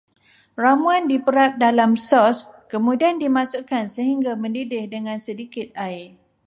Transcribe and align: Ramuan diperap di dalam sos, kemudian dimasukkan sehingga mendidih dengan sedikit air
Ramuan 0.63 1.03
diperap 1.13 1.51
di 1.61 1.61
dalam 1.65 1.91
sos, 2.07 2.37
kemudian 2.73 3.15
dimasukkan 3.23 3.83
sehingga 3.95 4.31
mendidih 4.43 4.83
dengan 4.95 5.17
sedikit 5.27 5.67
air 5.87 6.07